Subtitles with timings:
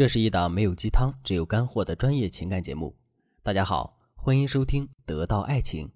[0.00, 2.96] 这是一档没有鸡汤，只有干货的专业情感节目。
[3.42, 5.88] 大家好，欢迎收听《得到爱情》。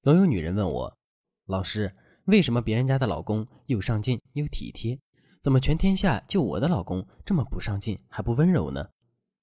[0.00, 0.96] 总有女人问我，
[1.44, 4.98] 老师，为什么别人家的老公又上进又体贴，
[5.42, 8.88] 怎么全天下就我的老公这么不上进还不温柔呢？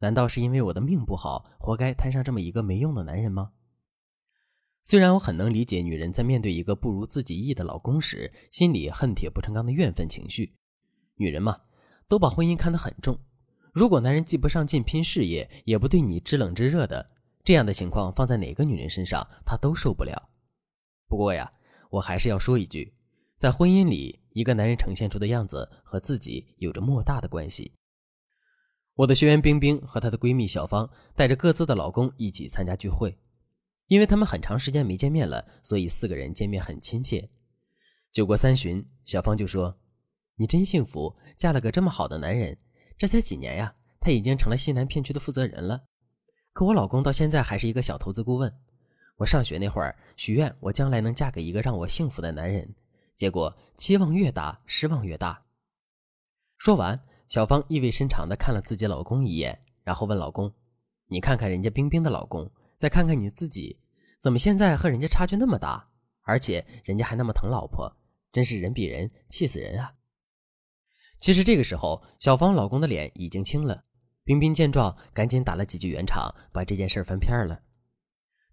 [0.00, 3.52] 难道是因为我的命不好，活该摊上这么一个没用的男人吗？
[4.82, 10.54] 虽然我很能理解女人在面对一个不如自己意的老公时，心里恨铁不成钢的怨愤情绪，
[11.14, 11.62] 女人嘛，
[12.06, 13.18] 都把婚姻看得很重。
[13.72, 17.10] 如果男人既不上进拼事业，也不对你知冷知热的，
[17.44, 20.30] 这样的情况放在哪个女人身上，她都受不了。
[21.06, 21.52] 不过呀，
[21.90, 22.92] 我还是要说一句，
[23.36, 27.72] 在婚姻里，一个男人呈现出的样子和自己有着莫大的关系。
[28.94, 33.16] 我的学员冰冰和她的闺蜜小芳带着各自的老公一起参加聚会，
[33.86, 37.28] 因为他们很长时间没见面了，所以四个人见面很亲切。
[38.12, 39.78] 酒过三巡，小芳就说
[40.36, 42.58] ：“你真幸福，嫁了个这么好的男人。”
[43.00, 45.84] 这才几年呀，他已经成了西南片区的负责人了。
[46.52, 48.52] 可我老公到现在还是一个小投资顾问。
[49.16, 52.74] 我上学那会儿许愿，我将来能嫁给一个让我幸福的男人。
[53.16, 55.46] 结果期望越大，失望越大。
[56.58, 60.52] 说完，小芳意味深长地看了自己老公一眼，然后问老公
[61.08, 63.78] ：“你看看人家冰冰的老公，再看看你自己，
[64.20, 65.88] 怎么现在和人家差距那么大？
[66.24, 67.90] 而且人家还那么疼老婆，
[68.30, 69.94] 真是人比人气死人啊！”
[71.20, 73.84] 其实这个时候，小芳老公的脸已经青了。
[74.24, 77.60] 冰冰见状，赶紧打了几句圆场，把这件事翻篇了。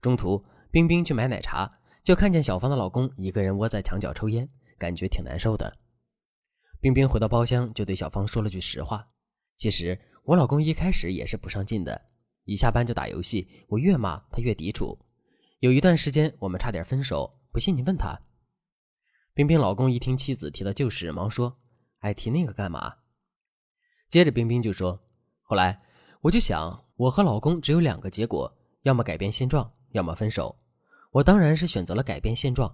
[0.00, 1.70] 中途，冰冰去买奶茶，
[2.02, 5.76] 就看见小芳的老公一个人窝在墙角抽烟，感觉挺难受的。
[6.80, 9.08] 冰冰回到包厢，就对小芳说了句实话
[9.58, 12.00] ：“其实我老公一开始也是不上进的，
[12.44, 14.98] 一下班就打游戏，我越骂他越抵触。
[15.60, 17.40] 有一段时间，我们差点分手。
[17.52, 18.18] 不信你问他。”
[19.34, 21.58] 冰冰老公一听妻子提到旧事，忙说。
[21.98, 22.94] 还提那个干嘛？
[24.08, 24.98] 接着冰冰就说
[25.42, 25.80] ：“后来
[26.20, 28.52] 我就想，我和老公只有两个结果，
[28.82, 30.56] 要么改变现状，要么分手。
[31.10, 32.72] 我当然是选择了改变现状。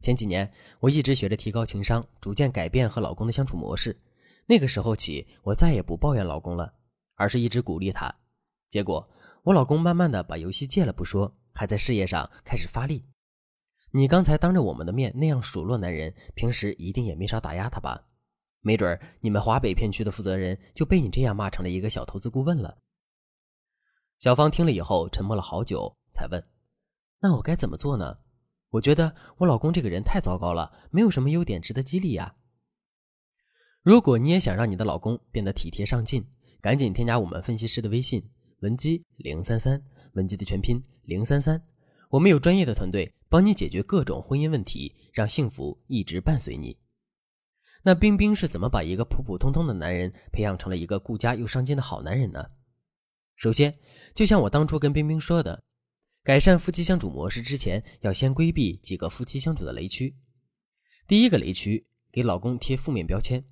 [0.00, 0.50] 前几年
[0.80, 3.98] 我一直学着提高情商，逐渐改变和老公的相处模式。
[4.46, 6.72] 那个时候起，我再也不抱怨老公了，
[7.16, 8.14] 而是一直鼓励他。
[8.68, 9.08] 结果
[9.42, 13.04] 我老公慢慢的把游戏戒了不说，还在事业上开始发力。
[13.90, 18.00] 你刚才当着我们的面那样数落男人，平时一定也没少打压他吧？”
[18.66, 22.78] 没准儿你们华北片区的负责人就被你这样骂成了一个小投资顾问了。
[24.18, 26.42] 小芳听了以后沉默了好久，才问
[27.20, 28.16] ：“那我该怎么做呢？
[28.70, 32.36] 我觉得我老公这个人太糟糕了，没有什么优点值得激励呀。”
[33.84, 36.26] 如果你也想让你的老公变得体贴上进，
[36.62, 38.22] 赶紧添加我们分析师的微信
[38.60, 41.62] 文姬零三三，文姬的全拼零三三，
[42.08, 46.78] 我们有专业的团队帮你解决各种婚姻问题，让幸福一直伴随你。
[47.86, 52.42] 那冰冰是怎么把一个普普通通的男人培养成了一个顾家又上进的好男人呢？
[53.36, 53.78] 首先，
[54.14, 55.62] 就像我当初跟冰冰说的，
[56.22, 60.16] 改善夫妻相处模式之前，要先规避几个夫妻相处的雷区。
[61.06, 63.44] 第一个雷区，给老公贴负面标签。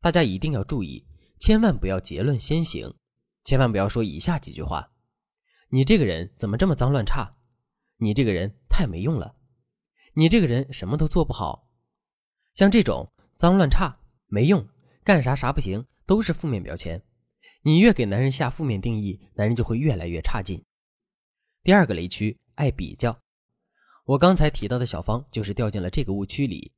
[0.00, 1.04] 大家一定要注意，
[1.40, 2.94] 千万不要结论先行，
[3.42, 4.92] 千万不要说以下几句话
[5.70, 7.36] ：“你这个人怎么这么脏乱差？
[7.96, 9.34] 你这个人太没用了，
[10.14, 11.68] 你这个人什么都做不好。”
[12.54, 13.12] 像这种。
[13.40, 14.68] 脏乱差没用，
[15.02, 17.02] 干啥啥不行，都是负面标签。
[17.62, 20.62] 你越给男人下负面定义，男人就会越来越差劲。
[21.62, 23.18] 第二个雷区，爱比较。
[24.04, 26.70] 我刚才提到的小芳就是掉进了这个误区里。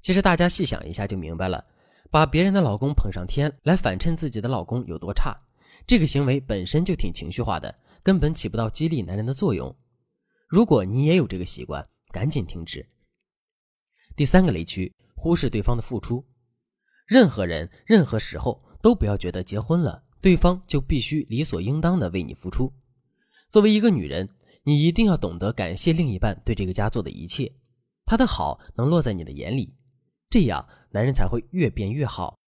[0.00, 1.66] 其实大家细想一下就明白了，
[2.12, 5.36] 把别人的老公捧上天来反衬自己的老公有多差，
[5.84, 9.76] 这个行为本身就挺情绪化的，根本起不到激励男人的作用。
[10.46, 12.88] 如果你也有这个习惯，赶紧停止。
[14.14, 14.94] 第三个雷区。
[15.18, 16.24] 忽视对方的付出，
[17.06, 22.72] 任何人、任何时候都不要觉得结婚了，对方就必须理所应当的为你付出。
[23.50, 24.28] 作为一个女人，
[24.62, 27.52] 你一定要懂得感谢另一半对这个家做的一切，
[28.06, 29.74] 他的好能落在你的眼里，
[30.30, 32.38] 这样男人才会越变越好。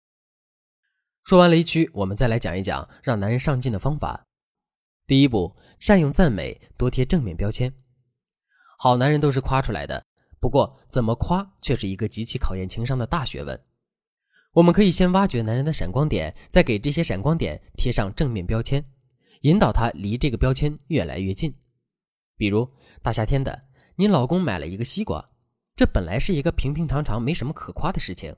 [1.24, 4.24] 说完雷区，我们再来讲一讲让男人上进的方法。
[5.06, 7.74] 第一步，善用赞美，多贴正面标签。
[8.78, 10.04] 好男人都是夸出来的。
[10.40, 13.60] 不过，怎么夸却是一个极其考验情商的大学问。
[14.52, 18.84] 我们可以先挖掘男人的闪光点，再给这些闪光点贴上正面标签，
[19.42, 21.54] 引导他离这个标签越来越近。
[22.36, 22.68] 比如
[23.02, 23.66] 大夏天的，
[23.96, 25.30] 你老公买了一个西瓜，
[25.76, 28.34] 这本来是一个平平常常、没什么可夸的事情，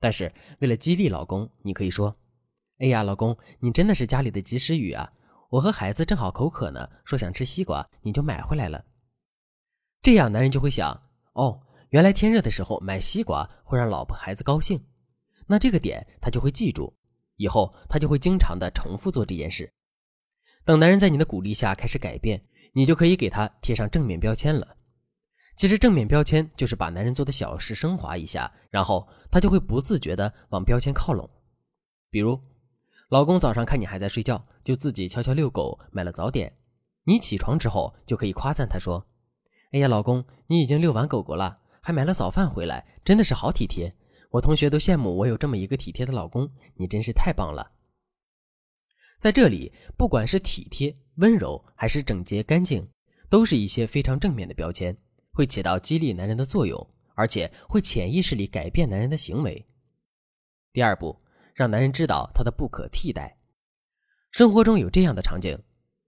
[0.00, 2.16] 但是为了激励老公，你可以说
[2.80, 5.12] ：“哎呀，老公，你真的是家里的及时雨啊！
[5.50, 8.82] 我和孩子正好口渴呢，说想吃西瓜，你就买回来了。”
[10.02, 11.03] 这样男人就会想。
[11.34, 11.60] 哦，
[11.90, 14.84] 原来天热的时候买西瓜会让老婆孩子高兴，
[15.46, 16.92] 那这个点他就会记住。
[17.36, 19.72] 以后他就会经常的重复做这件事。
[20.64, 22.40] 等男人在你的鼓励下开始改变，
[22.72, 24.76] 你就可以给他贴上正面标签了。
[25.56, 31.28] 其实正面标签就是把男人做的小事升华一下，然后他就会不自觉的往标签靠拢。
[32.10, 32.40] 比如，
[33.08, 36.56] 老公早上看你还在睡觉，就自己悄悄遛狗，买了早点。
[37.04, 39.04] 你起床之后就可以夸赞他说
[39.74, 43.92] ：“哎呀，老公，你已经遛完狗狗了，还买了早饭回来，真的是好体贴。
[44.30, 47.68] 我同学都羡慕我有这么一个体贴的老公，你真是太棒了。”
[49.18, 52.88] 在这里，不管是体贴、温柔，还是整洁干净，
[53.28, 54.96] 都是一些非常正面的标签，
[55.32, 59.66] 会起到激励男人的作用，而且会潜意识里改变男人的行为。
[60.72, 61.20] 第二步，
[61.52, 63.36] 让男人知道他的不可替代。
[64.30, 65.58] 生活中有这样的场景，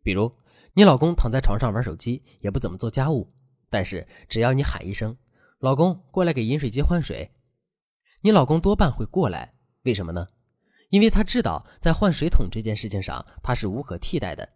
[0.04, 0.32] 比如
[0.72, 3.28] 你老公躺在床上玩手机，也不怎么做家务，
[3.70, 5.16] 但是只要你喊一声
[5.60, 7.30] “老公，过来给饮水机换水”，
[8.22, 9.54] 你老公多半会过来。
[9.82, 10.26] 为什么呢？
[10.90, 14.48] 因为他知道，在换水桶这件事情上，他是无可替代的。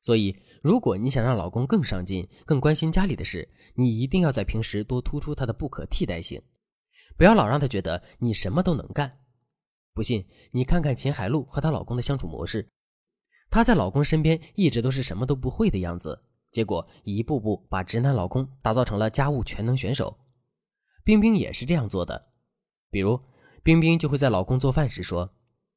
[0.00, 6.40] 所以，如果你想让老公更上进、更关心家里的事，你一定要在平时多突出他的不可替代性，
[7.16, 9.18] 不要老让他觉得你什么都能干。
[9.92, 12.68] 不信，你看看秦海璐和她老公的相处模式，
[13.50, 20.18] 她在老公身边一直都是什么都不会的样子，结果一步步把直男老公打造成了家务全能选手。
[21.04, 22.28] 冰冰也是这样做的，
[22.90, 23.20] 比如。
[23.64, 25.30] 冰冰就会在老公做饭时说：“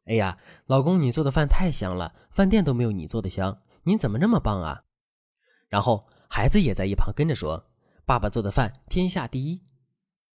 [0.05, 0.37] 哎呀，
[0.67, 4.83] 老公，你做的饭太香了，饭店都没有你做的香，你怎么那么棒啊？”
[5.67, 7.65] 然后孩子也在一旁跟着说
[8.05, 9.61] ：“爸爸做的饭天下第一。”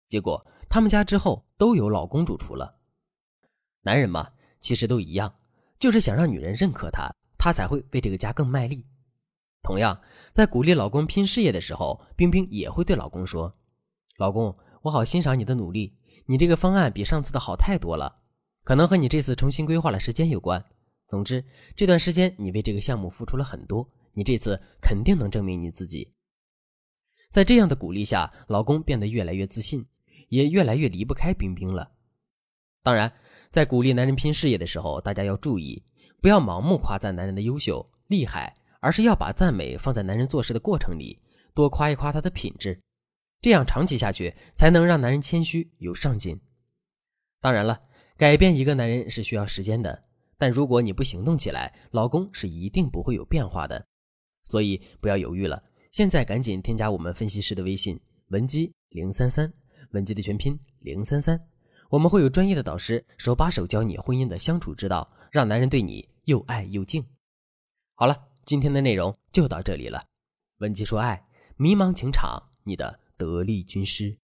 [0.09, 2.75] 结果他们家之后都由老公主厨了。
[3.83, 4.29] 男人嘛，
[4.59, 5.33] 其实都一样，
[5.79, 8.85] 就是想让女人认可他，他才会为这个家更卖力。
[9.65, 9.99] 同样，
[10.31, 13.51] 在鼓励老公拼事业的时候，冰冰也会对老公说
[14.19, 15.97] ：“老公，我好欣赏你的努力。”
[16.27, 18.21] 你这个方案比上次的好太多了，
[18.63, 20.63] 可能和你这次重新规划了时间有关。
[21.07, 21.43] 总之，
[21.75, 26.13] 这段时间你为这个项目付出了很多，你这次肯定能证明你自己。
[27.31, 29.83] 在这样的鼓励下，老公变得越来越自信，
[30.29, 31.91] 也越来越离不开冰冰了。
[32.83, 33.11] 当然，
[33.51, 35.83] 在鼓励男人拼事业的时候，大家要注意，
[36.21, 41.19] 不要盲目夸赞男人的优秀厉害，而是要把赞美放在男人做事的过程里，
[41.55, 42.79] 多夸一夸他的品质。
[43.41, 46.39] 这样长期下去，才能让男人谦虚有上进。
[47.41, 47.81] 当然了，
[48.15, 50.03] 改变一个男人是需要时间的，
[50.37, 53.83] 但如果你不行动起来，老公是一定不会有变化的。
[54.43, 59.51] 所以不要犹豫了，现在赶紧添加我们分析师的微信文姬零三三，
[59.93, 61.43] 文姬的全拼零三三，
[61.89, 67.03] 我们会有专业的导师手把手教你婚姻的相处之道，让男人对你又爱又敬。
[67.95, 68.15] 好了，
[68.45, 70.05] 今天的内容就到这里了。
[70.59, 71.25] 文姬说爱，
[71.57, 72.99] 迷茫情场，你的。
[73.17, 74.17] 得力军师。